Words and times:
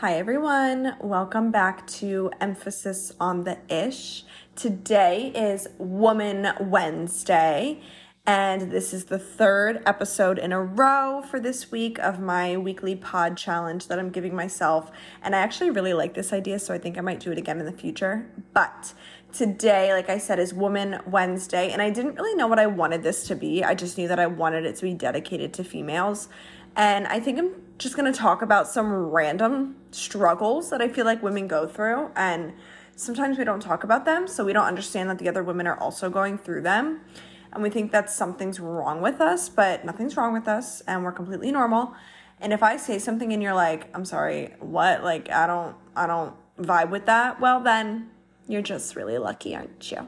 Hi, 0.00 0.14
everyone. 0.14 0.96
Welcome 0.98 1.50
back 1.50 1.86
to 1.88 2.30
Emphasis 2.40 3.12
on 3.20 3.44
the 3.44 3.58
Ish. 3.68 4.24
Today 4.56 5.30
is 5.34 5.68
Woman 5.76 6.54
Wednesday, 6.58 7.82
and 8.24 8.70
this 8.72 8.94
is 8.94 9.04
the 9.04 9.18
third 9.18 9.82
episode 9.84 10.38
in 10.38 10.52
a 10.52 10.62
row 10.62 11.20
for 11.20 11.38
this 11.38 11.70
week 11.70 11.98
of 11.98 12.18
my 12.18 12.56
weekly 12.56 12.96
pod 12.96 13.36
challenge 13.36 13.88
that 13.88 13.98
I'm 13.98 14.08
giving 14.08 14.34
myself. 14.34 14.90
And 15.20 15.36
I 15.36 15.40
actually 15.40 15.68
really 15.68 15.92
like 15.92 16.14
this 16.14 16.32
idea, 16.32 16.60
so 16.60 16.72
I 16.72 16.78
think 16.78 16.96
I 16.96 17.02
might 17.02 17.20
do 17.20 17.30
it 17.30 17.36
again 17.36 17.60
in 17.60 17.66
the 17.66 17.70
future. 17.70 18.26
But 18.54 18.94
today, 19.34 19.92
like 19.92 20.08
I 20.08 20.16
said, 20.16 20.38
is 20.38 20.54
Woman 20.54 21.00
Wednesday, 21.04 21.72
and 21.72 21.82
I 21.82 21.90
didn't 21.90 22.14
really 22.14 22.34
know 22.36 22.46
what 22.46 22.58
I 22.58 22.68
wanted 22.68 23.02
this 23.02 23.26
to 23.28 23.36
be. 23.36 23.62
I 23.62 23.74
just 23.74 23.98
knew 23.98 24.08
that 24.08 24.18
I 24.18 24.28
wanted 24.28 24.64
it 24.64 24.76
to 24.76 24.82
be 24.82 24.94
dedicated 24.94 25.52
to 25.52 25.62
females. 25.62 26.30
And 26.74 27.06
I 27.06 27.20
think 27.20 27.38
I'm 27.38 27.52
just 27.80 27.96
gonna 27.96 28.12
talk 28.12 28.42
about 28.42 28.68
some 28.68 28.92
random 28.92 29.74
struggles 29.90 30.68
that 30.68 30.82
I 30.82 30.88
feel 30.88 31.06
like 31.06 31.22
women 31.22 31.48
go 31.48 31.66
through. 31.66 32.10
And 32.14 32.52
sometimes 32.94 33.38
we 33.38 33.44
don't 33.44 33.60
talk 33.60 33.84
about 33.84 34.04
them, 34.04 34.28
so 34.28 34.44
we 34.44 34.52
don't 34.52 34.66
understand 34.66 35.08
that 35.08 35.18
the 35.18 35.28
other 35.28 35.42
women 35.42 35.66
are 35.66 35.78
also 35.80 36.10
going 36.10 36.36
through 36.36 36.60
them. 36.60 37.00
And 37.52 37.62
we 37.62 37.70
think 37.70 37.90
that 37.92 38.10
something's 38.10 38.60
wrong 38.60 39.00
with 39.00 39.20
us, 39.20 39.48
but 39.48 39.84
nothing's 39.84 40.16
wrong 40.16 40.34
with 40.34 40.46
us, 40.46 40.82
and 40.82 41.02
we're 41.02 41.12
completely 41.12 41.50
normal. 41.50 41.94
And 42.38 42.52
if 42.52 42.62
I 42.62 42.76
say 42.76 42.98
something 42.98 43.32
and 43.32 43.42
you're 43.42 43.54
like, 43.54 43.88
I'm 43.94 44.04
sorry, 44.04 44.54
what? 44.60 45.02
Like, 45.02 45.30
I 45.30 45.46
don't, 45.46 45.74
I 45.96 46.06
don't 46.06 46.34
vibe 46.58 46.90
with 46.90 47.06
that, 47.06 47.40
well, 47.40 47.60
then 47.60 48.10
you're 48.46 48.62
just 48.62 48.94
really 48.94 49.16
lucky, 49.16 49.56
aren't 49.56 49.90
you? 49.90 50.06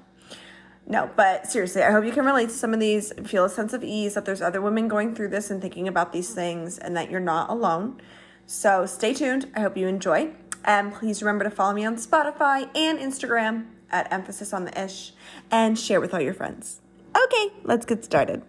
No, 0.86 1.10
but 1.16 1.46
seriously, 1.46 1.82
I 1.82 1.90
hope 1.90 2.04
you 2.04 2.12
can 2.12 2.26
relate 2.26 2.48
to 2.48 2.54
some 2.54 2.74
of 2.74 2.80
these, 2.80 3.12
feel 3.24 3.44
a 3.44 3.48
sense 3.48 3.72
of 3.72 3.84
ease 3.84 4.14
that 4.14 4.24
there's 4.24 4.42
other 4.42 4.60
women 4.60 4.88
going 4.88 5.14
through 5.14 5.28
this 5.28 5.50
and 5.50 5.62
thinking 5.62 5.86
about 5.86 6.12
these 6.12 6.34
things 6.34 6.76
and 6.78 6.96
that 6.96 7.10
you're 7.10 7.20
not 7.20 7.48
alone. 7.50 8.00
So 8.46 8.84
stay 8.86 9.14
tuned. 9.14 9.50
I 9.54 9.60
hope 9.60 9.76
you 9.76 9.86
enjoy. 9.86 10.32
And 10.64 10.92
please 10.92 11.22
remember 11.22 11.44
to 11.44 11.50
follow 11.50 11.72
me 11.72 11.84
on 11.84 11.96
Spotify 11.96 12.68
and 12.76 12.98
Instagram 12.98 13.66
at 13.90 14.12
Emphasis 14.12 14.52
on 14.52 14.64
the 14.64 14.84
Ish 14.84 15.12
and 15.50 15.78
share 15.78 16.00
with 16.00 16.14
all 16.14 16.20
your 16.20 16.34
friends. 16.34 16.80
Okay, 17.16 17.52
let's 17.62 17.84
get 17.84 18.04
started. 18.04 18.42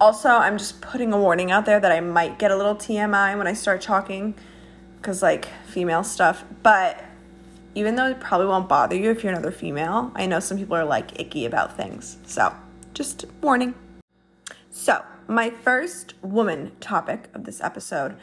Also, 0.00 0.28
I'm 0.28 0.58
just 0.58 0.80
putting 0.80 1.12
a 1.12 1.18
warning 1.18 1.50
out 1.50 1.66
there 1.66 1.78
that 1.78 1.92
I 1.92 2.00
might 2.00 2.38
get 2.38 2.50
a 2.50 2.56
little 2.56 2.74
TMI 2.74 3.38
when 3.38 3.46
I 3.46 3.52
start 3.52 3.80
talking 3.80 4.34
because, 4.96 5.22
like, 5.22 5.46
female 5.66 6.02
stuff. 6.02 6.44
But 6.62 7.03
even 7.74 7.96
though 7.96 8.08
it 8.08 8.20
probably 8.20 8.46
won't 8.46 8.68
bother 8.68 8.94
you 8.94 9.10
if 9.10 9.22
you're 9.22 9.32
another 9.32 9.50
female, 9.50 10.12
I 10.14 10.26
know 10.26 10.40
some 10.40 10.58
people 10.58 10.76
are 10.76 10.84
like 10.84 11.20
icky 11.20 11.44
about 11.44 11.76
things. 11.76 12.18
So, 12.26 12.54
just 12.92 13.24
warning. 13.40 13.74
So, 14.70 15.04
my 15.26 15.50
first 15.50 16.14
woman 16.22 16.72
topic 16.80 17.28
of 17.34 17.44
this 17.44 17.60
episode, 17.60 18.16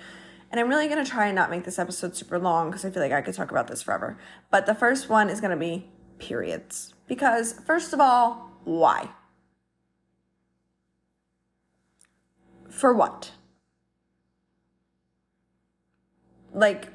and 0.51 0.59
I'm 0.59 0.69
really 0.69 0.87
gonna 0.87 1.05
try 1.05 1.27
and 1.27 1.35
not 1.35 1.49
make 1.49 1.63
this 1.63 1.79
episode 1.79 2.15
super 2.15 2.39
long 2.39 2.69
because 2.69 2.85
I 2.85 2.91
feel 2.91 3.03
like 3.03 3.11
I 3.11 3.21
could 3.21 3.33
talk 3.33 3.51
about 3.51 3.67
this 3.67 3.81
forever. 3.81 4.17
But 4.49 4.65
the 4.65 4.75
first 4.75 5.09
one 5.09 5.29
is 5.29 5.41
gonna 5.41 5.57
be 5.57 5.87
periods. 6.19 6.93
Because, 7.07 7.53
first 7.65 7.91
of 7.93 7.99
all, 7.99 8.51
why? 8.63 9.09
For 12.69 12.93
what? 12.93 13.31
Like, 16.53 16.89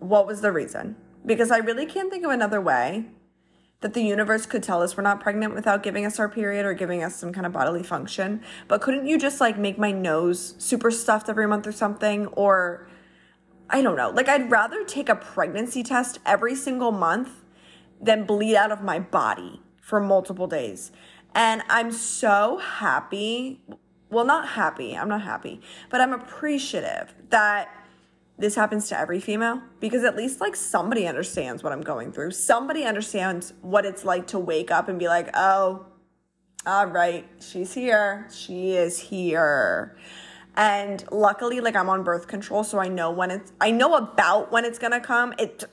what 0.00 0.26
was 0.26 0.40
the 0.40 0.52
reason? 0.52 0.96
Because 1.24 1.50
I 1.50 1.58
really 1.58 1.86
can't 1.86 2.10
think 2.10 2.24
of 2.24 2.30
another 2.30 2.60
way 2.60 3.06
that 3.80 3.94
the 3.94 4.02
universe 4.02 4.44
could 4.44 4.62
tell 4.62 4.82
us 4.82 4.96
we're 4.96 5.02
not 5.02 5.20
pregnant 5.20 5.54
without 5.54 5.82
giving 5.82 6.04
us 6.04 6.18
our 6.18 6.28
period 6.28 6.66
or 6.66 6.74
giving 6.74 7.02
us 7.02 7.16
some 7.16 7.32
kind 7.32 7.46
of 7.46 7.52
bodily 7.52 7.82
function. 7.82 8.42
But 8.68 8.82
couldn't 8.82 9.06
you 9.06 9.18
just 9.18 9.40
like 9.40 9.58
make 9.58 9.78
my 9.78 9.90
nose 9.90 10.54
super 10.58 10.90
stuffed 10.90 11.28
every 11.28 11.46
month 11.46 11.66
or 11.66 11.72
something? 11.72 12.26
Or 12.28 12.88
I 13.70 13.82
don't 13.82 13.96
know. 13.96 14.10
Like, 14.10 14.28
I'd 14.28 14.50
rather 14.50 14.84
take 14.84 15.08
a 15.08 15.14
pregnancy 15.14 15.82
test 15.82 16.18
every 16.26 16.54
single 16.54 16.90
month 16.90 17.30
than 18.00 18.24
bleed 18.24 18.56
out 18.56 18.72
of 18.72 18.82
my 18.82 18.98
body 18.98 19.62
for 19.80 20.00
multiple 20.00 20.46
days. 20.46 20.90
And 21.34 21.62
I'm 21.68 21.92
so 21.92 22.58
happy. 22.58 23.62
Well, 24.10 24.24
not 24.24 24.48
happy. 24.48 24.96
I'm 24.96 25.08
not 25.08 25.22
happy, 25.22 25.60
but 25.88 26.00
I'm 26.00 26.12
appreciative 26.12 27.14
that 27.30 27.68
this 28.40 28.54
happens 28.54 28.88
to 28.88 28.98
every 28.98 29.20
female 29.20 29.60
because 29.80 30.02
at 30.02 30.16
least 30.16 30.40
like 30.40 30.56
somebody 30.56 31.06
understands 31.06 31.62
what 31.62 31.72
I'm 31.72 31.82
going 31.82 32.10
through. 32.10 32.30
Somebody 32.30 32.84
understands 32.84 33.52
what 33.60 33.84
it's 33.84 34.04
like 34.04 34.28
to 34.28 34.38
wake 34.38 34.70
up 34.70 34.88
and 34.88 34.98
be 34.98 35.08
like, 35.08 35.28
oh, 35.34 35.86
all 36.66 36.86
right, 36.86 37.28
she's 37.38 37.74
here. 37.74 38.26
She 38.32 38.72
is 38.72 38.98
here. 38.98 39.96
And 40.56 41.04
luckily, 41.12 41.60
like 41.60 41.76
I'm 41.76 41.88
on 41.90 42.02
birth 42.02 42.28
control, 42.28 42.64
so 42.64 42.78
I 42.78 42.88
know 42.88 43.10
when 43.10 43.30
it's, 43.30 43.52
I 43.60 43.70
know 43.70 43.94
about 43.94 44.50
when 44.50 44.64
it's 44.64 44.78
gonna 44.78 45.00
come. 45.00 45.34
It, 45.38 45.64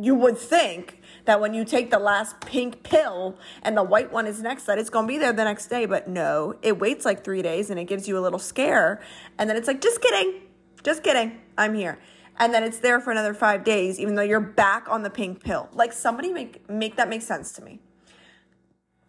you 0.00 0.14
would 0.14 0.38
think 0.38 1.00
that 1.24 1.40
when 1.40 1.52
you 1.54 1.64
take 1.64 1.90
the 1.90 1.98
last 1.98 2.40
pink 2.40 2.82
pill 2.82 3.38
and 3.62 3.76
the 3.76 3.82
white 3.82 4.12
one 4.12 4.26
is 4.26 4.40
next, 4.40 4.64
that 4.64 4.78
it's 4.78 4.90
gonna 4.90 5.06
be 5.06 5.18
there 5.18 5.32
the 5.32 5.44
next 5.44 5.66
day, 5.66 5.84
but 5.84 6.08
no, 6.08 6.54
it 6.62 6.78
waits 6.78 7.04
like 7.04 7.24
three 7.24 7.42
days 7.42 7.70
and 7.70 7.78
it 7.78 7.84
gives 7.84 8.08
you 8.08 8.18
a 8.18 8.20
little 8.22 8.38
scare. 8.38 9.00
And 9.38 9.50
then 9.50 9.56
it's 9.56 9.68
like, 9.68 9.80
just 9.80 10.00
kidding 10.00 10.40
just 10.84 11.02
kidding. 11.02 11.40
I'm 11.58 11.74
here. 11.74 11.98
And 12.38 12.52
then 12.52 12.62
it's 12.62 12.78
there 12.78 13.00
for 13.00 13.10
another 13.10 13.34
five 13.34 13.64
days, 13.64 13.98
even 13.98 14.14
though 14.14 14.22
you're 14.22 14.40
back 14.40 14.86
on 14.88 15.02
the 15.02 15.10
pink 15.10 15.42
pill. 15.42 15.68
Like 15.72 15.92
somebody 15.92 16.32
make 16.32 16.68
make 16.68 16.96
that 16.96 17.08
make 17.08 17.22
sense 17.22 17.52
to 17.52 17.62
me. 17.62 17.80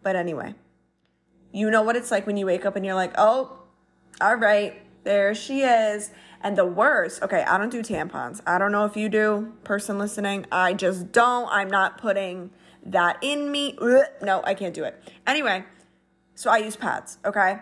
But 0.02 0.16
anyway, 0.16 0.54
you 1.52 1.70
know 1.70 1.82
what 1.82 1.96
it's 1.96 2.10
like 2.10 2.26
when 2.26 2.36
you 2.36 2.46
wake 2.46 2.64
up 2.64 2.76
and 2.76 2.84
you're 2.84 2.94
like, 2.94 3.12
oh, 3.18 3.58
all 4.20 4.36
right, 4.36 4.80
there 5.04 5.34
she 5.34 5.62
is. 5.62 6.10
And 6.40 6.56
the 6.56 6.64
worst, 6.64 7.22
okay, 7.22 7.42
I 7.42 7.58
don't 7.58 7.70
do 7.70 7.82
tampons. 7.82 8.40
I 8.46 8.58
don't 8.58 8.70
know 8.70 8.84
if 8.84 8.96
you 8.96 9.08
do, 9.08 9.54
person 9.64 9.98
listening. 9.98 10.46
I 10.52 10.74
just 10.74 11.10
don't. 11.10 11.48
I'm 11.50 11.68
not 11.68 11.98
putting 11.98 12.50
that 12.84 13.18
in 13.20 13.50
me. 13.50 13.76
No, 14.22 14.42
I 14.44 14.54
can't 14.54 14.74
do 14.74 14.84
it. 14.84 15.02
Anyway, 15.26 15.64
so 16.36 16.50
I 16.50 16.58
use 16.58 16.76
pads, 16.76 17.18
okay? 17.24 17.58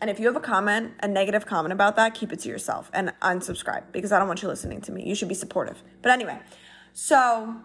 And 0.00 0.08
if 0.10 0.20
you 0.20 0.26
have 0.26 0.36
a 0.36 0.40
comment, 0.40 0.92
a 1.00 1.08
negative 1.08 1.44
comment 1.44 1.72
about 1.72 1.96
that, 1.96 2.14
keep 2.14 2.32
it 2.32 2.38
to 2.40 2.48
yourself 2.48 2.90
and 2.94 3.12
unsubscribe 3.20 3.84
because 3.92 4.12
I 4.12 4.18
don't 4.18 4.28
want 4.28 4.42
you 4.42 4.48
listening 4.48 4.80
to 4.82 4.92
me. 4.92 5.04
You 5.04 5.14
should 5.14 5.28
be 5.28 5.34
supportive. 5.34 5.82
But 6.02 6.12
anyway, 6.12 6.38
so 6.92 7.56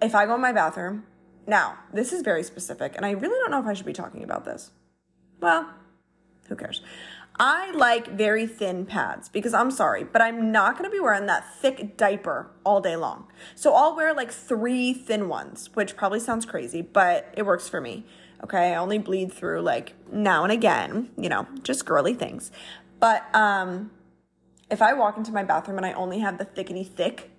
if 0.00 0.14
I 0.14 0.24
go 0.24 0.34
in 0.34 0.40
my 0.40 0.52
bathroom, 0.52 1.04
now 1.46 1.78
this 1.92 2.12
is 2.12 2.22
very 2.22 2.42
specific 2.42 2.94
and 2.96 3.04
I 3.04 3.10
really 3.10 3.38
don't 3.40 3.50
know 3.50 3.60
if 3.60 3.66
I 3.66 3.74
should 3.74 3.86
be 3.86 3.92
talking 3.92 4.24
about 4.24 4.44
this. 4.44 4.70
Well, 5.40 5.70
who 6.48 6.56
cares? 6.56 6.80
I 7.38 7.70
like 7.72 8.08
very 8.08 8.46
thin 8.46 8.84
pads 8.84 9.28
because 9.28 9.54
I'm 9.54 9.70
sorry, 9.70 10.04
but 10.04 10.20
I'm 10.20 10.52
not 10.52 10.76
gonna 10.76 10.90
be 10.90 11.00
wearing 11.00 11.26
that 11.26 11.54
thick 11.54 11.96
diaper 11.96 12.50
all 12.64 12.80
day 12.80 12.96
long. 12.96 13.28
So 13.54 13.74
I'll 13.74 13.94
wear 13.96 14.12
like 14.12 14.30
three 14.30 14.92
thin 14.92 15.28
ones, 15.28 15.70
which 15.74 15.96
probably 15.96 16.20
sounds 16.20 16.44
crazy, 16.44 16.82
but 16.82 17.32
it 17.36 17.46
works 17.46 17.68
for 17.68 17.80
me. 17.80 18.04
Okay. 18.44 18.72
I 18.72 18.76
only 18.76 18.98
bleed 18.98 19.32
through 19.32 19.60
like 19.62 19.94
now 20.12 20.42
and 20.42 20.52
again, 20.52 21.10
you 21.16 21.28
know, 21.28 21.46
just 21.62 21.84
girly 21.84 22.14
things. 22.14 22.50
But 22.98 23.24
um, 23.34 23.90
if 24.70 24.80
I 24.82 24.92
walk 24.92 25.16
into 25.16 25.32
my 25.32 25.42
bathroom 25.42 25.76
and 25.76 25.86
I 25.86 25.92
only 25.92 26.20
have 26.20 26.38
the 26.38 26.44
thickety 26.44 26.86
thick, 26.86 27.30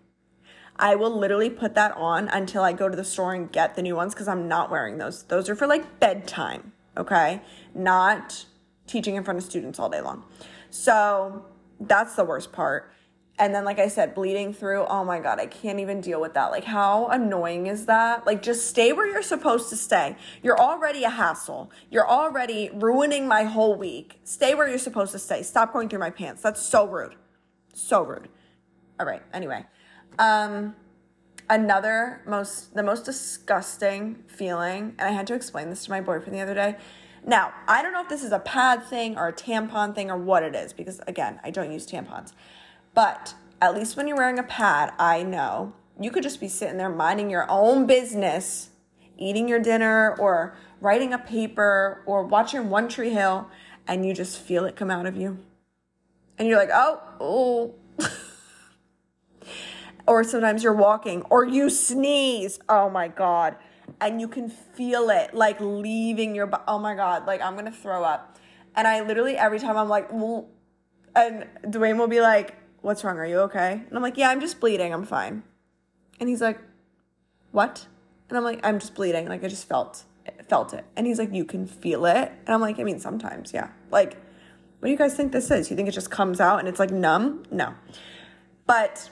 I 0.76 0.96
will 0.96 1.16
literally 1.16 1.50
put 1.50 1.76
that 1.76 1.96
on 1.96 2.28
until 2.30 2.64
I 2.64 2.74
go 2.74 2.90
to 2.90 2.96
the 2.96 3.04
store 3.04 3.34
and 3.34 3.52
get 3.52 3.76
the 3.76 3.82
new 3.82 3.96
ones 3.96 4.14
because 4.14 4.28
I'm 4.28 4.48
not 4.48 4.72
wearing 4.72 4.98
those. 4.98 5.24
Those 5.24 5.50
are 5.50 5.56
for 5.56 5.68
like 5.68 6.00
bedtime, 6.00 6.74
okay? 6.98 7.42
Not 7.76 8.46
teaching 8.88 9.16
in 9.16 9.24
front 9.24 9.38
of 9.38 9.44
students 9.44 9.80
all 9.80 9.90
day 9.90 10.02
long. 10.02 10.24
So 10.70 11.46
that's 11.80 12.16
the 12.16 12.26
worst 12.26 12.52
part. 12.52 12.92
And 13.42 13.56
then, 13.56 13.66
like 13.66 13.80
I 13.80 13.88
said, 13.88 14.14
bleeding 14.14 14.54
through, 14.54 14.86
oh 14.86 15.04
my 15.04 15.20
God, 15.20 15.40
I 15.40 15.48
can't 15.48 15.80
even 15.80 16.00
deal 16.00 16.22
with 16.22 16.36
that. 16.36 16.52
Like, 16.52 16.64
how 16.64 17.08
annoying 17.08 17.66
is 17.66 17.88
that? 17.88 18.24
Like, 18.24 18.44
just 18.44 18.68
stay 18.68 18.94
where 18.94 19.08
you're 19.08 19.24
supposed 19.24 19.68
to 19.72 19.76
stay. 19.76 20.16
You're 20.44 20.60
already 20.60 21.04
a 21.04 21.10
hassle. 21.10 21.72
You're 21.90 22.08
already 22.08 22.70
ruining 22.72 23.28
my 23.28 23.46
whole 23.46 23.76
week. 23.76 24.20
Stay 24.24 24.54
where 24.54 24.70
you're 24.70 24.78
supposed 24.78 25.12
to 25.14 25.18
stay. 25.18 25.42
Stop 25.42 25.74
going 25.74 25.90
through 25.90 25.98
my 25.98 26.12
pants. 26.12 26.44
That's 26.44 26.62
so 26.62 26.86
rude. 26.86 27.16
So 27.74 28.04
rude. 28.04 28.30
All 29.00 29.08
right, 29.08 29.24
anyway. 29.34 29.66
Um, 30.20 30.76
another 31.50 32.22
most, 32.28 32.76
the 32.76 32.84
most 32.84 33.06
disgusting 33.06 34.24
feeling, 34.28 34.94
and 35.00 35.10
I 35.10 35.14
had 35.14 35.26
to 35.26 35.34
explain 35.34 35.72
this 35.72 35.86
to 35.86 35.90
my 35.90 36.00
boyfriend 36.00 36.36
the 36.36 36.42
other 36.42 36.54
day. 36.54 36.78
Now, 37.26 37.54
I 37.68 37.82
don't 37.82 37.92
know 37.92 38.04
if 38.04 38.10
this 38.10 38.24
is 38.24 38.34
a 38.34 38.40
pad 38.40 38.86
thing 38.86 39.18
or 39.18 39.30
a 39.30 39.34
tampon 39.34 39.96
thing 39.96 40.12
or 40.12 40.18
what 40.18 40.44
it 40.44 40.54
is, 40.54 40.74
because 40.74 41.02
again, 41.08 41.40
I 41.44 41.50
don't 41.50 41.72
use 41.72 41.88
tampons. 41.88 42.34
But 42.94 43.36
at 43.62 43.76
least 43.76 43.96
when 43.96 44.08
you're 44.08 44.18
wearing 44.18 44.40
a 44.40 44.44
pad, 44.44 44.94
I 45.00 45.24
know 45.24 45.74
you 46.00 46.12
could 46.12 46.24
just 46.24 46.40
be 46.40 46.48
sitting 46.48 46.78
there 46.78 46.90
minding 46.90 47.30
your 47.30 47.46
own 47.50 47.86
business, 47.86 48.70
eating 49.18 49.48
your 49.48 49.60
dinner 49.60 50.16
or 50.18 50.56
writing 50.80 51.14
a 51.14 51.20
paper 51.20 52.02
or 52.06 52.24
watching 52.24 52.70
One 52.70 52.90
Tree 52.90 53.12
Hill, 53.12 53.48
and 53.88 54.06
you 54.06 54.14
just 54.14 54.40
feel 54.40 54.66
it 54.66 54.76
come 54.76 54.90
out 54.90 55.06
of 55.06 55.16
you. 55.16 55.38
And 56.38 56.48
you're 56.48 56.58
like, 56.58 56.72
oh, 56.74 57.02
oh. 57.20 57.76
or 60.08 60.24
sometimes 60.24 60.64
you're 60.64 60.74
walking 60.74 61.22
or 61.30 61.46
you 61.46 61.70
sneeze. 61.70 62.60
Oh 62.68 62.90
my 62.90 63.08
God. 63.08 63.56
And 64.00 64.20
you 64.20 64.28
can 64.28 64.50
feel 64.50 65.10
it 65.12 65.36
like 65.36 65.62
leaving 65.62 66.34
your, 66.34 66.50
oh 66.68 66.80
my 66.80 66.96
God, 66.96 67.28
like 67.28 67.42
I'm 67.42 67.56
gonna 67.56 67.72
throw 67.72 68.04
up. 68.04 68.40
And 68.76 68.88
I 68.88 69.02
literally, 69.02 69.38
every 69.38 69.60
time 69.60 69.78
I'm 69.78 69.90
like, 69.90 70.12
well, 70.12 70.50
And 71.16 71.46
Dwayne 71.66 71.98
will 71.98 72.08
be 72.08 72.22
like, 72.22 72.56
What's 72.82 73.04
wrong? 73.04 73.18
Are 73.18 73.26
you 73.26 73.40
okay? 73.42 73.84
And 73.88 73.96
I'm 73.96 74.02
like, 74.02 74.18
Yeah, 74.18 74.30
I'm 74.30 74.42
just 74.42 74.60
bleeding. 74.60 74.94
I'm 74.94 75.06
fine. 75.06 75.44
And 76.20 76.30
he's 76.30 76.42
like, 76.42 76.60
What? 77.52 77.88
And 78.30 78.38
I'm 78.38 78.44
like, 78.44 78.60
I'm 78.64 78.80
just 78.80 78.96
bleeding. 78.96 79.28
Like 79.28 79.44
I 79.44 79.48
just 79.48 79.68
felt 79.68 80.04
felt 80.48 80.74
it. 80.74 80.86
And 80.96 81.08
he's 81.08 81.20
like, 81.20 81.34
You 81.34 81.46
can 81.46 81.68
feel 81.68 82.06
it? 82.06 82.32
And 82.46 82.50
I'm 82.50 82.62
like, 82.62 82.80
I 82.80 82.84
mean, 82.84 83.00
sometimes, 83.00 83.54
yeah. 83.54 83.70
Like, 83.92 84.18
what 84.80 84.88
do 84.88 84.92
you 84.92 84.98
guys 84.98 85.14
think 85.16 85.32
this 85.32 85.52
is? 85.52 85.70
You 85.70 85.76
think 85.76 85.88
it 85.88 85.92
just 85.92 86.10
comes 86.10 86.40
out 86.40 86.60
and 86.60 86.68
it's 86.68 86.80
like 86.80 86.92
numb? 86.92 87.44
No. 87.52 87.76
But 88.66 89.10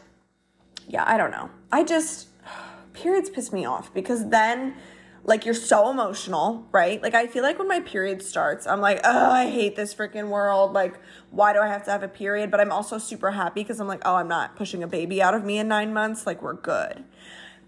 yeah, 0.88 1.04
I 1.06 1.18
don't 1.18 1.32
know. 1.32 1.50
I 1.72 1.84
just 1.84 2.28
periods 2.94 3.30
piss 3.30 3.54
me 3.54 3.66
off 3.66 3.94
because 3.94 4.30
then 4.30 4.76
like 5.24 5.46
you're 5.46 5.54
so 5.54 5.90
emotional, 5.90 6.68
right? 6.72 7.02
Like 7.02 7.14
I 7.14 7.28
feel 7.28 7.44
like 7.44 7.60
when 7.60 7.68
my 7.68 7.80
period 7.82 8.22
starts, 8.22 8.66
I'm 8.66 8.82
like, 8.82 9.02
oh, 9.04 9.32
I 9.32 9.50
hate 9.50 9.76
this 9.76 9.94
freaking 9.94 10.30
world. 10.30 10.74
Like, 10.74 11.00
why 11.32 11.54
do 11.54 11.60
I 11.60 11.68
have 11.68 11.84
to 11.86 11.92
have 11.92 12.04
a 12.04 12.08
period? 12.08 12.52
But 12.52 12.60
I'm 12.60 12.72
also 12.72 12.98
super 12.98 13.32
happy 13.32 13.62
because 13.62 13.80
I'm 13.80 13.88
like, 13.88 14.02
oh, 14.06 14.16
I'm 14.16 14.28
not 14.28 14.56
pushing 14.56 14.84
a 14.84 14.88
baby 14.88 15.22
out 15.22 15.34
of 15.34 15.44
me 15.44 15.60
in 15.60 15.68
nine 15.68 15.94
months. 15.94 16.26
Like 16.26 16.42
we're 16.42 16.54
good. 16.54 17.04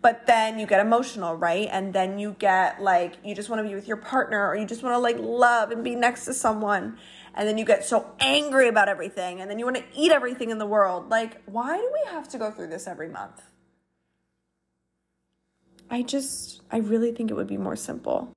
But 0.02 0.26
then 0.26 0.58
you 0.58 0.66
get 0.66 0.80
emotional, 0.80 1.36
right? 1.36 1.68
And 1.72 1.94
then 1.94 2.18
you 2.18 2.36
get 2.40 2.82
like, 2.82 3.18
you 3.24 3.36
just 3.36 3.50
want 3.50 3.62
to 3.62 3.70
be 3.70 3.76
with 3.76 3.88
your 3.88 3.98
partner 3.98 4.48
or 4.48 4.56
you 4.56 4.66
just 4.66 4.82
want 4.82 4.96
to 4.96 4.98
like 4.98 5.18
love 5.20 5.70
and 5.70 5.84
be 5.84 5.96
next 5.96 6.26
to 6.26 6.34
someone. 6.34 6.98
And 7.36 7.48
then 7.48 7.58
you 7.58 7.66
get 7.66 7.86
so 7.86 8.12
angry 8.20 8.68
about 8.68 8.90
everything 8.90 9.40
and 9.40 9.50
then 9.50 9.60
you 9.60 9.66
want 9.66 9.78
to 9.78 9.84
eat 9.96 10.12
everything 10.12 10.50
in 10.50 10.58
the 10.58 10.66
world. 10.66 11.10
Like, 11.10 11.42
why 11.46 11.78
do 11.78 11.92
we 11.94 12.12
have 12.12 12.28
to 12.30 12.40
go 12.40 12.50
through 12.50 12.68
this 12.68 12.88
every 12.88 13.10
month? 13.10 13.51
I 15.92 16.04
just, 16.04 16.62
I 16.72 16.78
really 16.78 17.12
think 17.12 17.30
it 17.30 17.34
would 17.34 17.48
be 17.48 17.58
more 17.58 17.76
simple. 17.76 18.32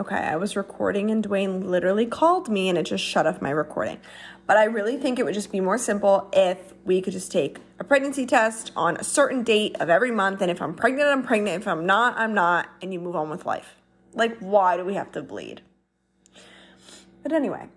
Okay, 0.00 0.14
I 0.14 0.36
was 0.36 0.54
recording 0.54 1.10
and 1.10 1.28
Dwayne 1.28 1.64
literally 1.64 2.06
called 2.06 2.48
me 2.48 2.68
and 2.68 2.78
it 2.78 2.84
just 2.84 3.02
shut 3.04 3.26
off 3.26 3.42
my 3.42 3.50
recording. 3.50 3.98
But 4.46 4.56
I 4.56 4.64
really 4.64 4.96
think 4.96 5.18
it 5.18 5.24
would 5.24 5.34
just 5.34 5.50
be 5.50 5.60
more 5.60 5.76
simple 5.76 6.30
if 6.32 6.72
we 6.84 7.02
could 7.02 7.14
just 7.14 7.32
take 7.32 7.58
a 7.80 7.84
pregnancy 7.84 8.26
test 8.26 8.70
on 8.76 8.96
a 8.96 9.02
certain 9.02 9.42
date 9.42 9.76
of 9.80 9.90
every 9.90 10.12
month. 10.12 10.40
And 10.40 10.52
if 10.52 10.62
I'm 10.62 10.74
pregnant, 10.74 11.08
I'm 11.08 11.24
pregnant. 11.24 11.62
If 11.62 11.68
I'm 11.68 11.84
not, 11.84 12.16
I'm 12.16 12.32
not. 12.32 12.68
And 12.80 12.92
you 12.92 13.00
move 13.00 13.16
on 13.16 13.28
with 13.28 13.44
life. 13.44 13.74
Like, 14.14 14.38
why 14.38 14.76
do 14.76 14.84
we 14.84 14.94
have 14.94 15.10
to 15.12 15.22
bleed? 15.22 15.62
But 17.24 17.32
anyway, 17.32 17.68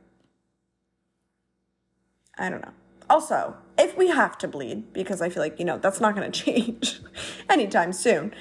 I 2.38 2.50
don't 2.52 2.62
know. 2.62 2.74
Also, 3.10 3.56
if 3.78 3.98
we 3.98 4.08
have 4.08 4.38
to 4.40 4.48
bleed, 4.48 4.94
because 4.94 5.22
I 5.22 5.30
feel 5.30 5.44
like, 5.44 5.60
you 5.60 5.66
know, 5.66 5.78
that's 5.78 6.00
not 6.00 6.16
going 6.16 6.32
to 6.32 6.44
change 6.44 7.02
anytime 7.50 7.94
soon. 7.94 8.34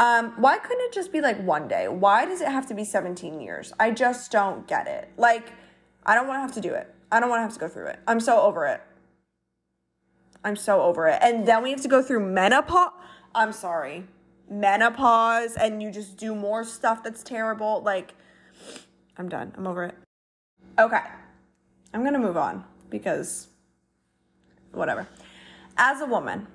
Um, 0.00 0.32
why 0.38 0.56
couldn't 0.56 0.82
it 0.86 0.94
just 0.94 1.12
be 1.12 1.20
like 1.20 1.38
one 1.42 1.68
day? 1.68 1.86
Why 1.86 2.24
does 2.24 2.40
it 2.40 2.48
have 2.48 2.66
to 2.68 2.74
be 2.74 2.84
17 2.84 3.38
years? 3.38 3.74
I 3.78 3.90
just 3.90 4.32
don't 4.32 4.66
get 4.66 4.86
it. 4.86 5.10
Like, 5.18 5.52
I 6.06 6.14
don't 6.14 6.26
want 6.26 6.38
to 6.38 6.40
have 6.40 6.54
to 6.54 6.60
do 6.62 6.72
it. 6.72 6.92
I 7.12 7.20
don't 7.20 7.28
want 7.28 7.40
to 7.40 7.42
have 7.42 7.52
to 7.52 7.60
go 7.60 7.68
through 7.68 7.88
it. 7.88 7.98
I'm 8.08 8.18
so 8.18 8.40
over 8.40 8.64
it. 8.64 8.80
I'm 10.42 10.56
so 10.56 10.80
over 10.80 11.06
it. 11.06 11.18
And 11.20 11.46
then 11.46 11.62
we 11.62 11.70
have 11.70 11.82
to 11.82 11.88
go 11.88 12.02
through 12.02 12.20
menopause. 12.20 12.92
I'm 13.34 13.52
sorry. 13.52 14.04
Menopause, 14.48 15.56
and 15.56 15.82
you 15.82 15.90
just 15.90 16.16
do 16.16 16.34
more 16.34 16.64
stuff 16.64 17.02
that's 17.02 17.22
terrible. 17.22 17.82
Like, 17.82 18.14
I'm 19.18 19.28
done. 19.28 19.52
I'm 19.54 19.66
over 19.66 19.84
it. 19.84 19.94
Okay. 20.78 21.02
I'm 21.92 22.00
going 22.00 22.14
to 22.14 22.18
move 22.18 22.38
on 22.38 22.64
because 22.88 23.48
whatever. 24.72 25.06
As 25.76 26.00
a 26.00 26.06
woman, 26.06 26.46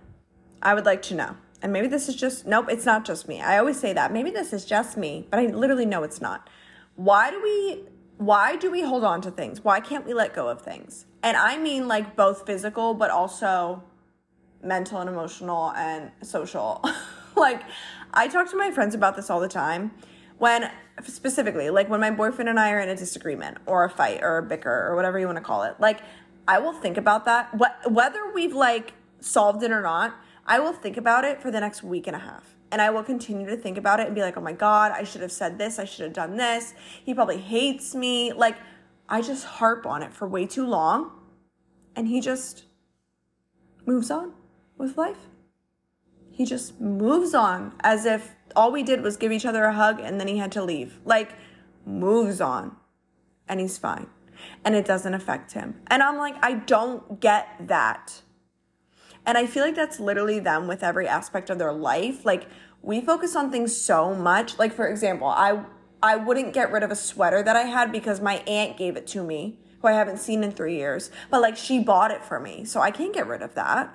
I 0.64 0.74
would 0.74 0.86
like 0.88 1.04
to 1.04 1.14
know 1.14 1.38
and 1.62 1.72
maybe 1.72 1.88
this 1.88 2.10
is 2.10 2.16
just, 2.16 2.46
nope, 2.46 2.68
it's 2.70 2.86
not 2.86 3.06
just 3.06 3.28
me. 3.28 3.42
I 3.42 3.58
always 3.58 3.80
say 3.80 3.94
that. 3.94 4.12
Maybe 4.12 4.30
this 4.30 4.54
is 4.54 4.66
just 4.66 4.98
me, 4.98 5.28
but 5.30 5.40
I 5.40 5.48
literally 5.48 5.86
know 5.86 6.04
it's 6.04 6.22
not. 6.22 6.50
Why 6.96 7.32
do 7.32 7.42
we 7.42 7.84
why 8.18 8.56
do 8.56 8.72
we 8.72 8.82
hold 8.82 9.04
on 9.04 9.20
to 9.22 9.32
things? 9.32 9.62
Why 9.62 9.82
can't 9.82 10.06
we 10.06 10.14
let 10.14 10.34
go 10.34 10.48
of 10.48 10.62
things? 10.62 11.06
And 11.22 11.36
I 11.36 11.58
mean 11.58 11.88
like 11.88 12.16
both 12.16 12.46
physical 12.46 12.94
but 12.94 13.12
also 13.12 13.84
mental 14.64 15.00
and 15.02 15.10
emotional 15.10 15.74
and 15.74 16.12
social. 16.22 16.84
like 17.36 17.62
I 18.14 18.28
talk 18.28 18.50
to 18.52 18.58
my 18.58 18.72
friends 18.72 18.96
about 18.96 19.16
this 19.16 19.30
all 19.30 19.40
the 19.40 19.50
time. 19.50 19.92
When 20.38 20.70
specifically, 21.02 21.70
like 21.70 21.90
when 21.90 22.02
my 22.02 22.12
boyfriend 22.12 22.50
and 22.50 22.60
I 22.60 22.72
are 22.72 22.80
in 22.80 22.90
a 22.90 22.96
disagreement 22.96 23.58
or 23.66 23.86
a 23.86 23.90
fight 23.90 24.22
or 24.22 24.38
a 24.38 24.44
bicker 24.44 24.88
or 24.88 24.96
whatever 24.96 25.18
you 25.18 25.26
want 25.26 25.38
to 25.38 25.44
call 25.44 25.64
it, 25.64 25.76
like 25.80 26.02
I 26.48 26.60
will 26.60 26.74
think 26.74 26.98
about 26.98 27.26
that. 27.26 27.54
What 27.54 27.92
whether 27.92 28.32
we've 28.34 28.54
like 28.54 28.94
solved 29.20 29.64
it 29.64 29.72
or 29.72 29.82
not, 29.82 30.16
I 30.46 30.60
will 30.60 30.74
think 30.74 30.98
about 30.98 31.26
it 31.26 31.42
for 31.42 31.50
the 31.50 31.60
next 31.60 31.84
week 31.84 32.08
and 32.08 32.16
a 32.16 32.20
half. 32.20 32.56
And 32.72 32.82
I 32.82 32.90
will 32.90 33.04
continue 33.04 33.48
to 33.48 33.58
think 33.58 33.78
about 33.78 34.00
it 34.00 34.08
and 34.08 34.16
be 34.16 34.22
like, 34.22 34.38
oh 34.38 34.42
my 34.42 34.52
God, 34.52 34.92
I 34.92 35.04
should 35.04 35.22
have 35.22 35.32
said 35.32 35.58
this. 35.58 35.80
I 35.80 35.86
should 35.86 36.04
have 36.04 36.14
done 36.14 36.38
this. 36.38 36.74
He 37.04 37.14
probably 37.14 37.38
hates 37.38 37.96
me. 37.96 38.34
Like, 38.34 38.58
I 39.08 39.22
just 39.22 39.46
harp 39.46 39.86
on 39.86 40.04
it 40.04 40.14
for 40.14 40.28
way 40.28 40.46
too 40.46 40.66
long. 40.66 41.12
And 41.96 42.08
he 42.08 42.20
just 42.20 42.66
moves 43.86 44.12
on 44.12 44.34
with 44.78 44.98
life. 44.98 45.30
He 46.32 46.46
just 46.46 46.82
moves 46.82 47.34
on 47.34 47.74
as 47.82 48.06
if 48.06 48.36
all 48.56 48.72
we 48.72 48.84
did 48.84 49.02
was 49.02 49.16
give 49.16 49.32
each 49.32 49.46
other 49.46 49.64
a 49.64 49.74
hug 49.74 50.02
and 50.02 50.20
then 50.20 50.28
he 50.28 50.38
had 50.38 50.52
to 50.54 50.64
leave. 50.64 51.00
Like, 51.06 51.34
moves 51.86 52.42
on. 52.42 52.76
And 53.48 53.60
he's 53.60 53.78
fine. 53.78 54.08
And 54.66 54.76
it 54.76 54.86
doesn't 54.86 55.14
affect 55.14 55.54
him. 55.54 55.82
And 55.88 56.04
I'm 56.04 56.18
like, 56.18 56.36
I 56.44 56.56
don't 56.56 57.22
get 57.22 57.48
that. 57.62 58.22
And 59.26 59.38
I 59.38 59.46
feel 59.46 59.64
like 59.64 59.76
that's 59.76 60.00
literally 60.00 60.40
them 60.40 60.68
with 60.68 60.84
every 60.84 61.08
aspect 61.08 61.50
of 61.50 61.58
their 61.58 61.74
life. 61.74 62.26
Like 62.26 62.48
we 62.82 63.02
focus 63.02 63.36
on 63.36 63.52
things 63.52 63.76
so 63.76 64.14
much. 64.14 64.60
Like 64.60 64.74
for 64.74 64.88
example, 64.88 65.28
I 65.28 65.64
I 66.04 66.16
wouldn't 66.18 66.54
get 66.54 66.72
rid 66.72 66.84
of 66.84 66.92
a 66.92 66.96
sweater 66.96 67.42
that 67.42 67.56
I 67.56 67.64
had 67.64 67.92
because 67.92 68.22
my 68.22 68.36
aunt 68.46 68.78
gave 68.78 68.96
it 68.96 69.08
to 69.08 69.24
me, 69.24 69.60
who 69.82 69.88
I 69.88 69.94
haven't 69.94 70.20
seen 70.20 70.44
in 70.44 70.52
3 70.52 70.76
years. 70.76 71.10
But 71.32 71.42
like 71.42 71.58
she 71.58 71.80
bought 71.80 72.12
it 72.12 72.24
for 72.24 72.40
me. 72.40 72.66
So 72.66 72.82
I 72.82 72.92
can't 72.92 73.14
get 73.14 73.28
rid 73.28 73.42
of 73.42 73.56
that. 73.56 73.94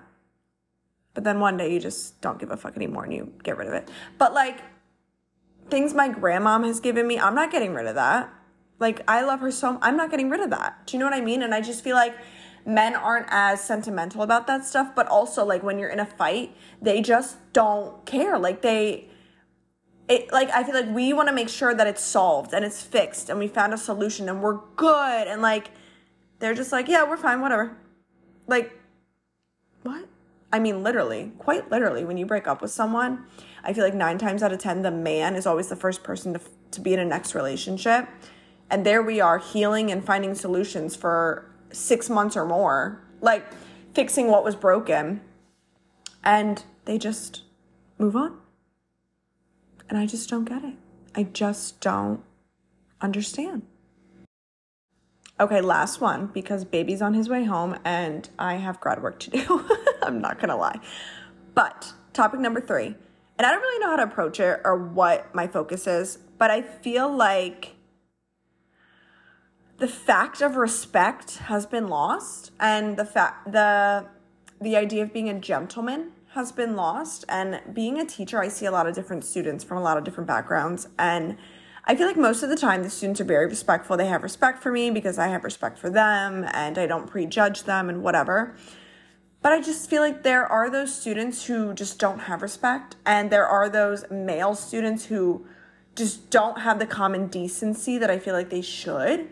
But 1.15 1.25
then 1.25 1.41
one 1.41 1.57
day 1.57 1.73
you 1.73 1.81
just 1.81 2.21
don't 2.21 2.39
give 2.39 2.51
a 2.51 2.57
fuck 2.57 2.77
anymore 2.77 3.05
and 3.05 3.13
you 3.13 3.33
get 3.43 3.57
rid 3.57 3.69
of 3.69 3.75
it. 3.75 3.89
But 4.19 4.35
like 4.35 4.61
things 5.69 5.95
my 5.95 6.09
grandmom 6.09 6.67
has 6.67 6.81
given 6.81 7.07
me, 7.07 7.19
I'm 7.19 7.35
not 7.35 7.53
getting 7.53 7.75
rid 7.75 7.87
of 7.87 7.95
that. 7.95 8.33
Like 8.81 9.03
I 9.07 9.23
love 9.23 9.41
her 9.41 9.53
so 9.53 9.79
I'm 9.83 9.97
not 9.97 10.11
getting 10.11 10.31
rid 10.31 10.41
of 10.41 10.51
that. 10.51 10.87
Do 10.87 10.97
you 10.97 10.99
know 10.99 11.07
what 11.07 11.15
I 11.15 11.21
mean? 11.21 11.43
And 11.43 11.55
I 11.55 11.61
just 11.61 11.85
feel 11.85 11.95
like 11.95 12.17
men 12.65 12.95
aren't 12.95 13.27
as 13.31 13.63
sentimental 13.63 14.23
about 14.23 14.47
that 14.47 14.65
stuff, 14.65 14.95
but 14.95 15.07
also 15.07 15.45
like 15.45 15.63
when 15.63 15.79
you're 15.79 15.89
in 15.91 16.01
a 16.01 16.07
fight, 16.07 16.55
they 16.81 17.01
just 17.01 17.39
don't 17.53 18.05
care. 18.07 18.39
Like 18.39 18.63
they 18.63 19.09
it 20.09 20.33
like 20.33 20.51
I 20.51 20.65
feel 20.65 20.75
like 20.75 20.95
we 20.95 21.13
want 21.13 21.29
to 21.29 21.35
make 21.35 21.49
sure 21.49 21.75
that 21.75 21.87
it's 21.87 22.03
solved 22.03 22.53
and 22.53 22.65
it's 22.65 22.83
fixed 22.83 23.29
and 23.29 23.39
we 23.39 23.49
found 23.49 23.73
a 23.73 23.79
solution 23.79 24.29
and 24.29 24.43
we're 24.43 24.59
good 24.77 25.29
and 25.29 25.41
like 25.41 25.71
they're 26.41 26.55
just 26.55 26.73
like, 26.73 26.89
yeah, 26.89 27.09
we're 27.09 27.17
fine, 27.17 27.41
whatever. 27.41 27.77
Like 28.47 28.73
what? 29.83 30.07
I 30.53 30.59
mean, 30.59 30.83
literally, 30.83 31.33
quite 31.39 31.71
literally, 31.71 32.05
when 32.05 32.17
you 32.17 32.27
break 32.27 32.49
up 32.49 32.61
with 32.61 32.73
someone, 32.73 33.27
I 33.63 33.73
feel 33.73 33.85
like 33.85 33.95
nine 33.95 34.19
times 34.19 34.43
out 34.43 34.53
of 34.53 34.59
10, 34.59 34.83
the 34.83 34.91
man 34.91 35.37
is 35.37 35.47
always 35.47 35.69
the 35.69 35.77
first 35.77 36.03
person 36.03 36.33
to, 36.35 36.41
to 36.73 36.81
be 36.81 36.93
in 36.93 36.99
a 36.99 37.05
next 37.05 37.35
relationship. 37.35 38.09
And 38.69 38.85
there 38.85 39.03
we 39.03 39.21
are 39.21 39.39
healing 39.39 39.93
and 39.93 40.05
finding 40.05 40.35
solutions 40.35 40.97
for 40.97 41.50
six 41.73 42.11
months 42.11 42.37
or 42.37 42.45
more, 42.45 43.03
like 43.21 43.45
fixing 43.95 44.29
what 44.29 44.45
was 44.45 44.57
broken. 44.57 45.21
And 46.23 46.63
they 46.85 46.99
just 46.99 47.43
move 47.99 48.17
on. 48.17 48.37
And 49.89 49.99
I 49.99 50.07
just 50.07 50.29
don't 50.29 50.45
get 50.45 50.63
it. 50.65 50.75
I 51.15 51.25
just 51.25 51.81
don't 51.81 52.23
understand. 53.01 53.63
Okay, 55.41 55.63
last 55.63 56.01
one 56.03 56.27
because 56.27 56.65
baby's 56.67 57.01
on 57.01 57.15
his 57.15 57.29
way 57.29 57.45
home 57.45 57.79
and 57.83 58.29
I 58.39 58.57
have 58.57 58.79
grad 58.79 59.03
work 59.03 59.19
to 59.21 59.31
do. 59.31 59.67
I'm 60.03 60.21
not 60.21 60.39
gonna 60.39 60.57
lie. 60.57 60.79
But 61.55 61.93
topic 62.13 62.41
number 62.41 62.61
three, 62.61 62.95
and 63.39 63.47
I 63.47 63.51
don't 63.51 63.63
really 63.63 63.79
know 63.79 63.91
how 63.91 63.97
to 63.97 64.03
approach 64.03 64.39
it 64.39 64.61
or 64.65 64.77
what 64.77 65.35
my 65.35 65.47
focus 65.47 65.87
is, 65.87 66.19
but 66.37 66.51
I 66.51 66.61
feel 66.61 67.11
like 67.11 67.75
the 69.81 69.89
fact 69.89 70.43
of 70.43 70.57
respect 70.57 71.39
has 71.39 71.65
been 71.65 71.89
lost 71.89 72.53
and 72.61 72.99
the 72.99 73.05
fact 73.05 73.51
the 73.51 74.07
the 74.61 74.77
idea 74.77 75.03
of 75.03 75.11
being 75.11 75.31
a 75.31 75.41
gentleman 75.41 76.13
has 76.35 76.53
been 76.53 76.77
lost 76.77 77.25
and 77.31 77.63
being 77.73 77.99
a 77.99 78.05
teacher 78.05 78.39
i 78.41 78.47
see 78.47 78.67
a 78.67 78.71
lot 78.71 78.87
of 78.87 78.95
different 78.95 79.25
students 79.25 79.65
from 79.65 79.79
a 79.79 79.81
lot 79.81 79.97
of 79.97 80.05
different 80.05 80.29
backgrounds 80.29 80.87
and 80.99 81.35
i 81.87 81.97
feel 81.97 82.07
like 82.07 82.19
most 82.19 82.43
of 82.43 82.51
the 82.51 82.57
time 82.57 82.83
the 82.83 82.91
students 82.91 83.21
are 83.23 83.25
very 83.25 83.47
respectful. 83.47 83.97
They 83.97 84.07
have 84.07 84.23
respect 84.23 84.63
for 84.63 84.71
me 84.71 84.91
because 84.91 85.19
i 85.19 85.29
have 85.29 85.45
respect 85.45 85.79
for 85.79 85.89
them 85.89 86.47
and 86.53 86.77
i 86.77 86.87
don't 86.87 87.07
prejudge 87.07 87.63
them 87.65 87.89
and 87.89 88.03
whatever. 88.03 88.55
But 89.41 89.53
i 89.53 89.63
just 89.63 89.89
feel 89.89 90.03
like 90.03 90.23
there 90.23 90.47
are 90.47 90.69
those 90.69 90.95
students 90.95 91.47
who 91.47 91.73
just 91.73 91.99
don't 91.99 92.21
have 92.21 92.43
respect 92.43 92.97
and 93.07 93.31
there 93.31 93.47
are 93.47 93.71
those 93.71 94.05
male 94.11 94.55
students 94.55 95.07
who 95.07 95.47
just 95.97 96.29
don't 96.31 96.61
have 96.61 96.79
the 96.79 96.87
common 96.87 97.29
decency 97.29 97.97
that 97.97 98.11
i 98.11 98.19
feel 98.19 98.35
like 98.35 98.51
they 98.51 98.63
should 98.63 99.31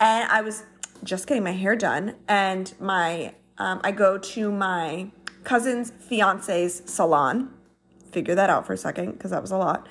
and 0.00 0.30
I 0.30 0.40
was 0.42 0.64
just 1.04 1.26
getting 1.26 1.44
my 1.44 1.52
hair 1.52 1.76
done, 1.76 2.14
and 2.28 2.72
my 2.80 3.34
um, 3.58 3.80
I 3.84 3.92
go 3.92 4.18
to 4.18 4.52
my 4.52 5.10
cousin's 5.44 5.90
fiance's 5.90 6.82
salon. 6.86 7.50
Figure 8.10 8.34
that 8.34 8.50
out 8.50 8.66
for 8.66 8.72
a 8.72 8.78
second 8.78 9.12
because 9.12 9.30
that 9.30 9.42
was 9.42 9.50
a 9.50 9.56
lot. 9.56 9.86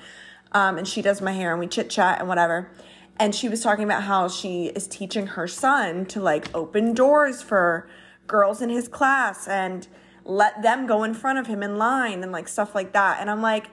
Um, 0.52 0.78
and 0.78 0.86
she 0.86 1.02
does 1.02 1.20
my 1.20 1.32
hair, 1.32 1.52
and 1.52 1.60
we 1.60 1.66
chit 1.66 1.90
chat 1.90 2.20
and 2.20 2.28
whatever. 2.28 2.70
And 3.18 3.34
she 3.34 3.48
was 3.48 3.62
talking 3.62 3.84
about 3.84 4.02
how 4.02 4.28
she 4.28 4.66
is 4.66 4.86
teaching 4.86 5.26
her 5.28 5.48
son 5.48 6.04
to 6.06 6.20
like 6.20 6.54
open 6.54 6.92
doors 6.92 7.42
for 7.42 7.88
girls 8.26 8.60
in 8.60 8.68
his 8.68 8.88
class 8.88 9.48
and 9.48 9.86
let 10.24 10.62
them 10.62 10.86
go 10.86 11.02
in 11.02 11.14
front 11.14 11.38
of 11.38 11.46
him 11.46 11.62
in 11.62 11.78
line 11.78 12.22
and 12.22 12.32
like 12.32 12.48
stuff 12.48 12.74
like 12.74 12.92
that. 12.92 13.20
And 13.20 13.30
I'm 13.30 13.40
like, 13.40 13.70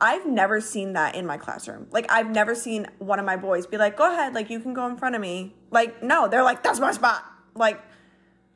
I've 0.00 0.26
never 0.26 0.60
seen 0.60 0.94
that 0.94 1.14
in 1.14 1.26
my 1.26 1.36
classroom. 1.36 1.86
Like 1.90 2.10
I've 2.10 2.30
never 2.30 2.54
seen 2.54 2.86
one 2.98 3.18
of 3.18 3.26
my 3.26 3.36
boys 3.36 3.66
be 3.66 3.76
like, 3.76 3.96
"Go 3.96 4.10
ahead, 4.10 4.34
like 4.34 4.50
you 4.50 4.60
can 4.60 4.72
go 4.72 4.86
in 4.86 4.96
front 4.96 5.14
of 5.14 5.20
me." 5.20 5.54
Like 5.70 6.02
no, 6.02 6.28
they're 6.28 6.42
like, 6.42 6.62
"That's 6.62 6.80
my 6.80 6.92
spot." 6.92 7.24
Like 7.54 7.80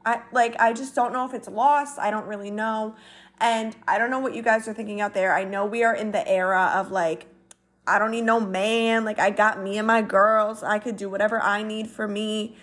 I 0.04 0.22
like 0.32 0.56
I 0.58 0.72
just 0.72 0.94
don't 0.94 1.12
know 1.12 1.26
if 1.26 1.34
it's 1.34 1.48
lost. 1.48 1.98
I 1.98 2.10
don't 2.10 2.26
really 2.26 2.50
know. 2.50 2.96
And 3.40 3.76
I 3.86 3.98
don't 3.98 4.10
know 4.10 4.20
what 4.20 4.34
you 4.34 4.42
guys 4.42 4.66
are 4.68 4.74
thinking 4.74 5.00
out 5.00 5.12
there. 5.12 5.34
I 5.34 5.44
know 5.44 5.66
we 5.66 5.82
are 5.84 5.94
in 5.94 6.12
the 6.12 6.26
era 6.26 6.72
of 6.76 6.90
like 6.90 7.26
I 7.86 7.98
don't 7.98 8.12
need 8.12 8.24
no 8.24 8.40
man. 8.40 9.04
Like 9.04 9.18
I 9.18 9.30
got 9.30 9.62
me 9.62 9.76
and 9.76 9.86
my 9.86 10.02
girls. 10.02 10.62
I 10.62 10.78
could 10.78 10.96
do 10.96 11.10
whatever 11.10 11.40
I 11.40 11.62
need 11.62 11.88
for 11.88 12.08
me. 12.08 12.56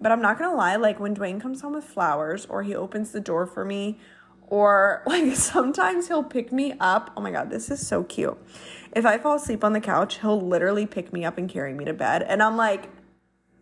But 0.00 0.10
I'm 0.10 0.20
not 0.20 0.36
going 0.36 0.50
to 0.50 0.56
lie, 0.56 0.74
like 0.74 0.98
when 0.98 1.14
Dwayne 1.14 1.40
comes 1.40 1.60
home 1.60 1.74
with 1.74 1.84
flowers 1.84 2.44
or 2.46 2.64
he 2.64 2.74
opens 2.74 3.12
the 3.12 3.20
door 3.20 3.46
for 3.46 3.64
me 3.64 4.00
or 4.52 5.02
like 5.06 5.34
sometimes 5.34 6.08
he'll 6.08 6.22
pick 6.22 6.52
me 6.52 6.74
up. 6.78 7.10
Oh 7.16 7.22
my 7.22 7.30
God, 7.30 7.48
this 7.48 7.70
is 7.70 7.84
so 7.84 8.04
cute. 8.04 8.36
If 8.94 9.06
I 9.06 9.16
fall 9.16 9.36
asleep 9.36 9.64
on 9.64 9.72
the 9.72 9.80
couch, 9.80 10.20
he'll 10.20 10.40
literally 10.40 10.86
pick 10.86 11.10
me 11.10 11.24
up 11.24 11.38
and 11.38 11.48
carry 11.48 11.72
me 11.72 11.86
to 11.86 11.94
bed. 11.94 12.22
And 12.22 12.42
I'm 12.42 12.58
like, 12.58 12.90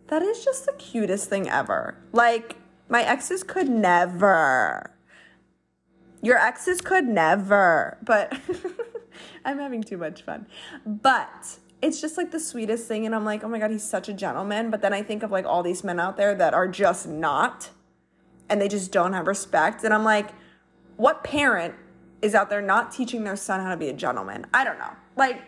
that 0.07 0.21
is 0.21 0.43
just 0.43 0.65
the 0.65 0.73
cutest 0.73 1.29
thing 1.29 1.49
ever. 1.49 1.95
Like, 2.11 2.57
my 2.89 3.03
exes 3.03 3.41
could 3.41 3.69
never. 3.69 4.91
Your 6.21 6.37
exes 6.37 6.81
could 6.81 7.05
never. 7.05 7.97
But 8.03 8.37
I'm 9.45 9.59
having 9.59 9.83
too 9.83 9.97
much 9.97 10.23
fun. 10.23 10.45
But 10.85 11.59
it's 11.81 12.01
just 12.01 12.17
like 12.17 12.31
the 12.31 12.39
sweetest 12.41 12.85
thing. 12.89 13.05
And 13.05 13.15
I'm 13.15 13.23
like, 13.23 13.45
oh 13.45 13.47
my 13.47 13.59
God, 13.59 13.71
he's 13.71 13.83
such 13.83 14.09
a 14.09 14.13
gentleman. 14.13 14.69
But 14.69 14.81
then 14.81 14.93
I 14.93 15.03
think 15.03 15.23
of 15.23 15.31
like 15.31 15.45
all 15.45 15.63
these 15.63 15.85
men 15.85 16.01
out 16.01 16.17
there 16.17 16.35
that 16.35 16.53
are 16.53 16.67
just 16.67 17.07
not. 17.07 17.69
And 18.49 18.61
they 18.61 18.67
just 18.67 18.91
don't 18.91 19.13
have 19.13 19.27
respect. 19.27 19.85
And 19.85 19.93
I'm 19.93 20.03
like, 20.03 20.31
what 21.01 21.23
parent 21.23 21.73
is 22.21 22.35
out 22.35 22.51
there 22.51 22.61
not 22.61 22.91
teaching 22.91 23.23
their 23.23 23.35
son 23.35 23.59
how 23.59 23.69
to 23.69 23.77
be 23.77 23.89
a 23.89 23.93
gentleman? 23.93 24.45
I 24.53 24.63
don't 24.63 24.77
know. 24.77 24.91
Like, 25.15 25.41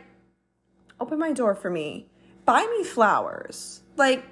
open 1.00 1.20
my 1.20 1.32
door 1.32 1.54
for 1.54 1.70
me, 1.70 2.08
buy 2.44 2.66
me 2.76 2.84
flowers. 2.84 3.82
Like, 3.96 4.26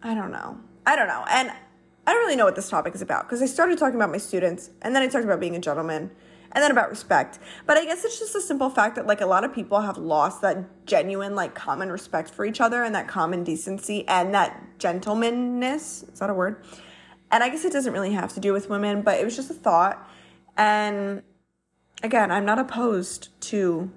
I 0.00 0.14
don't 0.14 0.30
know. 0.30 0.60
I 0.86 0.94
don't 0.94 1.08
know. 1.08 1.24
And 1.28 1.50
I 2.06 2.12
don't 2.12 2.22
really 2.22 2.36
know 2.36 2.44
what 2.44 2.54
this 2.54 2.70
topic 2.70 2.94
is 2.94 3.02
about 3.02 3.24
because 3.24 3.42
I 3.42 3.46
started 3.46 3.78
talking 3.78 3.96
about 3.96 4.12
my 4.12 4.18
students 4.18 4.70
and 4.80 4.94
then 4.94 5.02
I 5.02 5.08
talked 5.08 5.24
about 5.24 5.40
being 5.40 5.56
a 5.56 5.60
gentleman 5.60 6.12
and 6.52 6.62
then 6.62 6.70
about 6.70 6.88
respect. 6.88 7.40
But 7.66 7.76
I 7.76 7.84
guess 7.84 8.04
it's 8.04 8.20
just 8.20 8.36
a 8.36 8.40
simple 8.40 8.70
fact 8.70 8.94
that 8.94 9.08
like 9.08 9.20
a 9.20 9.26
lot 9.26 9.42
of 9.42 9.52
people 9.52 9.80
have 9.80 9.98
lost 9.98 10.40
that 10.42 10.86
genuine 10.86 11.34
like 11.34 11.56
common 11.56 11.90
respect 11.90 12.30
for 12.30 12.44
each 12.44 12.60
other 12.60 12.84
and 12.84 12.94
that 12.94 13.08
common 13.08 13.42
decency 13.42 14.06
and 14.06 14.32
that 14.34 14.78
gentlemanness. 14.78 16.12
Is 16.12 16.20
that 16.20 16.30
a 16.30 16.34
word? 16.34 16.62
And 17.32 17.42
I 17.42 17.48
guess 17.48 17.64
it 17.64 17.72
doesn't 17.72 17.92
really 17.92 18.12
have 18.12 18.32
to 18.34 18.40
do 18.40 18.52
with 18.52 18.70
women, 18.70 19.02
but 19.02 19.18
it 19.18 19.24
was 19.24 19.34
just 19.34 19.50
a 19.50 19.54
thought. 19.54 20.08
And 20.58 21.22
again, 22.02 22.30
I'm 22.30 22.44
not 22.44 22.58
opposed 22.58 23.28
to 23.42 23.90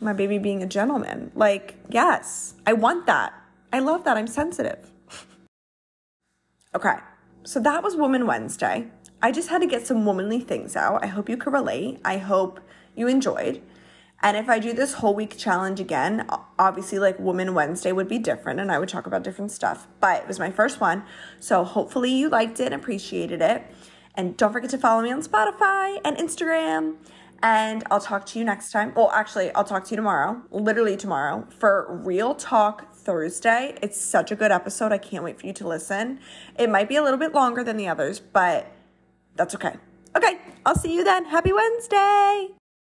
my 0.00 0.14
baby 0.14 0.38
being 0.38 0.62
a 0.62 0.66
gentleman. 0.66 1.30
Like, 1.34 1.76
yes, 1.90 2.54
I 2.66 2.72
want 2.72 3.06
that. 3.06 3.34
I 3.72 3.80
love 3.80 4.04
that. 4.04 4.16
I'm 4.16 4.26
sensitive. 4.26 4.90
okay, 6.74 6.96
so 7.44 7.60
that 7.60 7.82
was 7.82 7.94
Woman 7.94 8.26
Wednesday. 8.26 8.88
I 9.22 9.30
just 9.30 9.50
had 9.50 9.60
to 9.60 9.66
get 9.66 9.86
some 9.86 10.06
womanly 10.06 10.40
things 10.40 10.74
out. 10.74 11.04
I 11.04 11.08
hope 11.08 11.28
you 11.28 11.36
could 11.36 11.52
relate. 11.52 12.00
I 12.04 12.16
hope 12.16 12.60
you 12.96 13.06
enjoyed. 13.06 13.62
And 14.22 14.36
if 14.36 14.48
I 14.48 14.58
do 14.58 14.72
this 14.72 14.94
whole 14.94 15.14
week 15.14 15.36
challenge 15.36 15.80
again, 15.80 16.26
obviously, 16.58 16.98
like 16.98 17.18
Woman 17.18 17.54
Wednesday 17.54 17.92
would 17.92 18.08
be 18.08 18.18
different 18.18 18.60
and 18.60 18.70
I 18.70 18.78
would 18.78 18.88
talk 18.88 19.06
about 19.06 19.22
different 19.22 19.50
stuff. 19.50 19.86
But 19.98 20.22
it 20.22 20.28
was 20.28 20.38
my 20.38 20.50
first 20.50 20.80
one. 20.80 21.04
So 21.38 21.64
hopefully 21.64 22.10
you 22.10 22.28
liked 22.28 22.60
it 22.60 22.66
and 22.66 22.74
appreciated 22.74 23.40
it. 23.40 23.64
And 24.20 24.36
don't 24.36 24.52
forget 24.52 24.68
to 24.68 24.76
follow 24.76 25.02
me 25.02 25.10
on 25.10 25.22
Spotify 25.22 25.98
and 26.04 26.14
Instagram. 26.18 26.96
And 27.42 27.82
I'll 27.90 28.02
talk 28.02 28.26
to 28.26 28.38
you 28.38 28.44
next 28.44 28.70
time. 28.70 28.92
Well, 28.94 29.10
actually, 29.12 29.50
I'll 29.52 29.64
talk 29.64 29.84
to 29.84 29.90
you 29.92 29.96
tomorrow, 29.96 30.42
literally 30.50 30.94
tomorrow, 30.98 31.46
for 31.58 31.86
Real 32.04 32.34
Talk 32.34 32.94
Thursday. 32.94 33.78
It's 33.80 33.98
such 33.98 34.30
a 34.30 34.36
good 34.36 34.52
episode. 34.52 34.92
I 34.92 34.98
can't 34.98 35.24
wait 35.24 35.40
for 35.40 35.46
you 35.46 35.54
to 35.54 35.66
listen. 35.66 36.20
It 36.58 36.68
might 36.68 36.86
be 36.86 36.96
a 36.96 37.02
little 37.02 37.18
bit 37.18 37.32
longer 37.32 37.64
than 37.64 37.78
the 37.78 37.88
others, 37.88 38.20
but 38.20 38.70
that's 39.36 39.54
okay. 39.54 39.76
Okay, 40.14 40.38
I'll 40.66 40.74
see 40.74 40.94
you 40.94 41.02
then. 41.02 41.24
Happy 41.24 41.54
Wednesday. 41.54 42.59